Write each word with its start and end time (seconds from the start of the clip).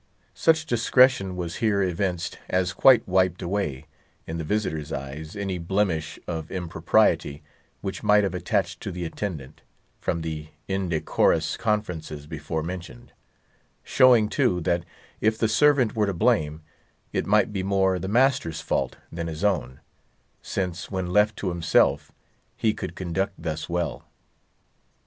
Such 0.33 0.65
discretion 0.65 1.35
was 1.35 1.57
here 1.57 1.83
evinced 1.83 2.39
as 2.49 2.73
quite 2.73 3.07
wiped 3.07 3.43
away, 3.43 3.85
in 4.25 4.39
the 4.39 4.43
visitor's 4.43 4.91
eyes, 4.91 5.35
any 5.35 5.59
blemish 5.59 6.17
of 6.27 6.49
impropriety 6.49 7.43
which 7.81 8.01
might 8.01 8.23
have 8.23 8.33
attached 8.33 8.81
to 8.81 8.91
the 8.91 9.05
attendant, 9.05 9.61
from 9.99 10.21
the 10.21 10.47
indecorous 10.67 11.55
conferences 11.55 12.25
before 12.25 12.63
mentioned; 12.63 13.13
showing, 13.83 14.27
too, 14.27 14.59
that 14.61 14.85
if 15.19 15.37
the 15.37 15.47
servant 15.47 15.95
were 15.95 16.07
to 16.07 16.15
blame, 16.15 16.63
it 17.13 17.27
might 17.27 17.53
be 17.53 17.61
more 17.61 17.99
the 17.99 18.07
master's 18.07 18.59
fault 18.59 18.97
than 19.11 19.27
his 19.27 19.43
own, 19.43 19.81
since, 20.41 20.89
when 20.89 21.11
left 21.11 21.37
to 21.37 21.49
himself, 21.49 22.11
he 22.57 22.73
could 22.73 22.95
conduct 22.95 23.33
thus 23.37 23.69
well. 23.69 24.07